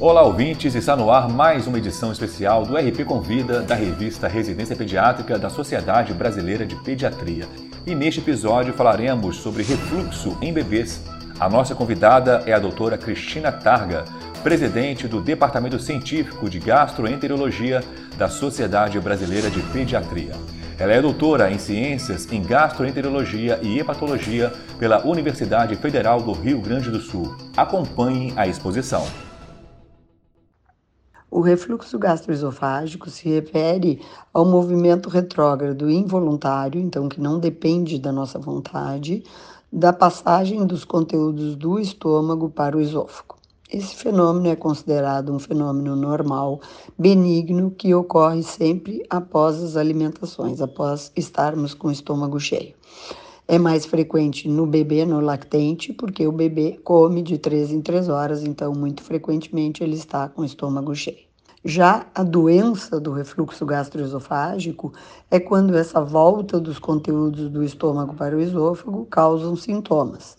[0.00, 0.76] Olá, ouvintes!
[0.76, 5.50] Está no ar mais uma edição especial do RP Convida da revista Residência Pediátrica da
[5.50, 7.48] Sociedade Brasileira de Pediatria.
[7.84, 11.02] E neste episódio falaremos sobre refluxo em bebês.
[11.40, 14.04] A nossa convidada é a doutora Cristina Targa,
[14.40, 17.82] presidente do Departamento Científico de Gastroenterologia
[18.16, 20.30] da Sociedade Brasileira de Pediatria.
[20.78, 26.88] Ela é doutora em Ciências em Gastroenterologia e Hepatologia pela Universidade Federal do Rio Grande
[26.88, 27.36] do Sul.
[27.56, 29.04] Acompanhe a exposição.
[31.30, 34.00] O refluxo gastroesofágico se refere
[34.32, 39.22] ao movimento retrógrado involuntário, então que não depende da nossa vontade,
[39.70, 43.36] da passagem dos conteúdos do estômago para o esôfago.
[43.70, 46.62] Esse fenômeno é considerado um fenômeno normal,
[46.98, 52.74] benigno, que ocorre sempre após as alimentações, após estarmos com o estômago cheio.
[53.50, 58.10] É mais frequente no bebê, no lactente, porque o bebê come de três em três
[58.10, 61.26] horas, então muito frequentemente ele está com o estômago cheio.
[61.64, 64.92] Já a doença do refluxo gastroesofágico
[65.30, 70.36] é quando essa volta dos conteúdos do estômago para o esôfago causam sintomas.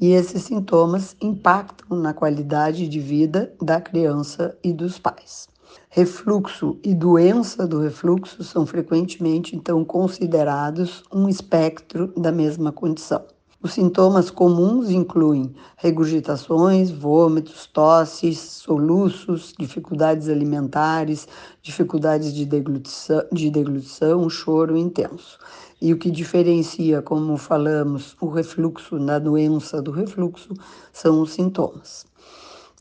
[0.00, 5.48] E esses sintomas impactam na qualidade de vida da criança e dos pais.
[5.94, 13.22] Refluxo e doença do refluxo são frequentemente então considerados um espectro da mesma condição.
[13.62, 21.28] Os sintomas comuns incluem regurgitações, vômitos, tosses, soluços, dificuldades alimentares,
[21.60, 25.38] dificuldades de deglutição, de deglutição, choro intenso.
[25.78, 30.54] E o que diferencia, como falamos, o refluxo na doença do refluxo
[30.90, 32.06] são os sintomas.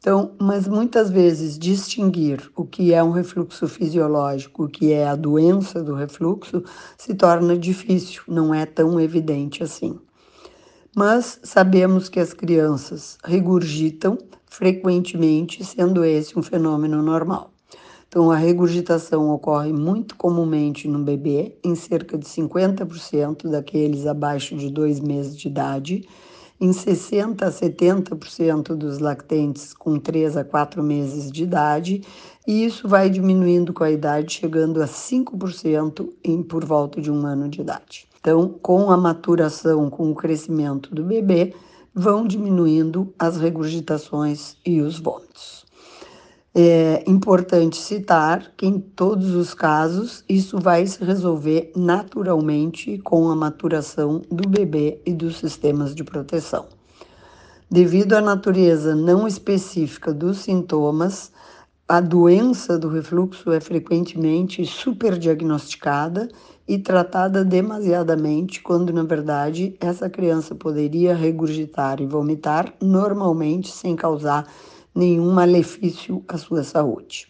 [0.02, 5.16] Então, mas muitas vezes distinguir o que é um refluxo fisiológico, o que é a
[5.16, 6.64] doença do refluxo,
[6.98, 9.98] se torna difícil, não é tão evidente assim
[10.96, 17.52] mas sabemos que as crianças regurgitam frequentemente, sendo esse um fenômeno normal.
[18.08, 24.70] Então, a regurgitação ocorre muito comumente no bebê, em cerca de 50% daqueles abaixo de
[24.70, 26.06] dois meses de idade,
[26.62, 32.04] em 60% a 70% dos lactentes com 3 a 4 meses de idade,
[32.48, 37.26] e isso vai diminuindo com a idade, chegando a 5% em, por volta de um
[37.26, 38.08] ano de idade.
[38.20, 41.56] Então, com a maturação, com o crescimento do bebê,
[41.94, 45.61] vão diminuindo as regurgitações e os vômitos.
[46.54, 53.36] É importante citar que em todos os casos isso vai se resolver naturalmente com a
[53.38, 56.66] maturação do bebê e dos sistemas de proteção.
[57.70, 61.32] Devido à natureza não específica dos sintomas,
[61.88, 66.28] a doença do refluxo é frequentemente superdiagnosticada
[66.68, 74.46] e tratada demasiadamente, quando na verdade essa criança poderia regurgitar e vomitar normalmente sem causar
[74.94, 77.28] nenhum malefício à sua saúde.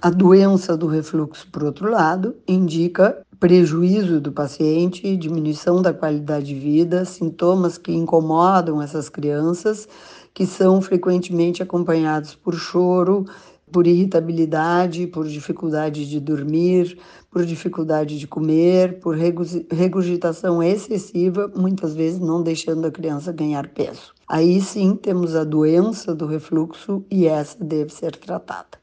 [0.00, 6.54] A doença do refluxo, por outro lado, indica prejuízo do paciente, diminuição da qualidade de
[6.54, 9.86] vida, sintomas que incomodam essas crianças,
[10.34, 13.26] que são frequentemente acompanhados por choro,
[13.72, 16.98] por irritabilidade, por dificuldade de dormir,
[17.30, 24.12] por dificuldade de comer, por regurgitação excessiva, muitas vezes não deixando a criança ganhar peso.
[24.28, 28.78] Aí sim temos a doença do refluxo e essa deve ser tratada.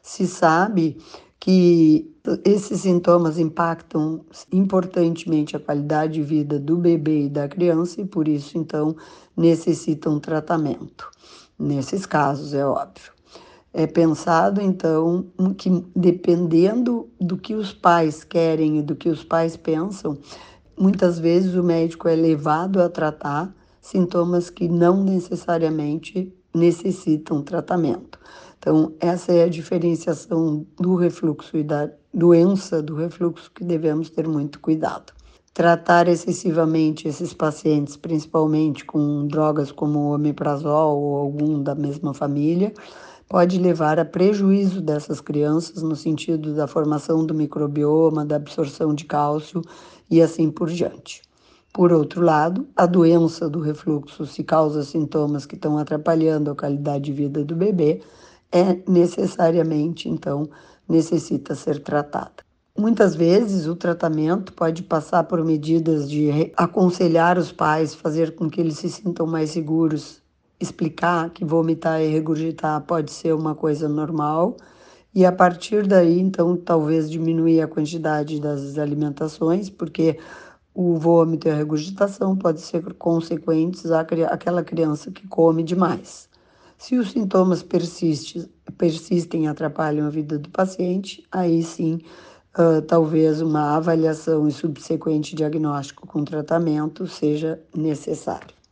[0.00, 0.96] Se sabe
[1.40, 2.10] que
[2.44, 8.28] esses sintomas impactam importantemente a qualidade de vida do bebê e da criança e por
[8.28, 8.96] isso então
[9.36, 11.10] necessitam tratamento.
[11.58, 13.13] Nesses casos, é óbvio
[13.74, 15.26] é pensado então
[15.58, 20.16] que dependendo do que os pais querem e do que os pais pensam,
[20.78, 28.18] muitas vezes o médico é levado a tratar sintomas que não necessariamente necessitam tratamento.
[28.58, 34.26] Então, essa é a diferenciação do refluxo e da doença do refluxo que devemos ter
[34.26, 35.12] muito cuidado.
[35.52, 42.72] Tratar excessivamente esses pacientes, principalmente com drogas como o omeprazol ou algum da mesma família,
[43.28, 49.04] pode levar a prejuízo dessas crianças no sentido da formação do microbioma, da absorção de
[49.04, 49.62] cálcio
[50.10, 51.22] e assim por diante.
[51.72, 57.04] Por outro lado, a doença do refluxo, se causa sintomas que estão atrapalhando a qualidade
[57.06, 58.00] de vida do bebê,
[58.52, 60.48] é necessariamente, então,
[60.88, 62.44] necessita ser tratada.
[62.78, 68.60] Muitas vezes o tratamento pode passar por medidas de aconselhar os pais, fazer com que
[68.60, 70.23] eles se sintam mais seguros
[70.60, 74.56] explicar que vomitar e regurgitar pode ser uma coisa normal
[75.14, 80.18] e a partir daí, então, talvez diminuir a quantidade das alimentações, porque
[80.74, 86.28] o vômito e a regurgitação podem ser consequentes àquela criança que come demais.
[86.76, 92.00] Se os sintomas persistem, e atrapalham a vida do paciente, aí sim,
[92.58, 98.63] uh, talvez uma avaliação e subsequente diagnóstico com tratamento seja necessário.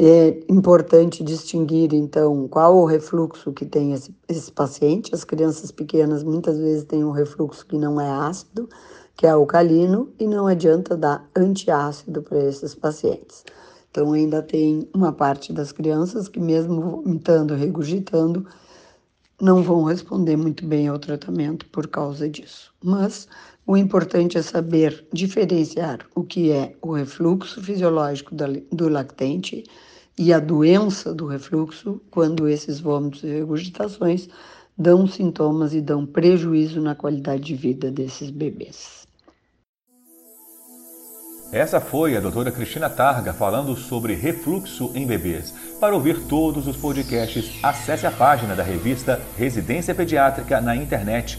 [0.00, 5.12] É importante distinguir, então, qual o refluxo que tem esse, esse paciente.
[5.12, 8.68] As crianças pequenas muitas vezes têm um refluxo que não é ácido,
[9.16, 13.44] que é alcalino, e não adianta dar antiácido para esses pacientes.
[13.90, 18.46] Então, ainda tem uma parte das crianças que, mesmo vomitando, regurgitando,
[19.40, 22.72] não vão responder muito bem ao tratamento por causa disso.
[22.84, 23.26] Mas
[23.68, 28.34] o importante é saber diferenciar o que é o refluxo fisiológico
[28.72, 29.62] do lactente
[30.18, 34.26] e a doença do refluxo quando esses vômitos e regurgitações
[34.76, 39.06] dão sintomas e dão prejuízo na qualidade de vida desses bebês.
[41.52, 45.52] Essa foi a doutora Cristina Targa falando sobre refluxo em bebês.
[45.78, 51.38] Para ouvir todos os podcasts, acesse a página da revista Residência Pediátrica na internet.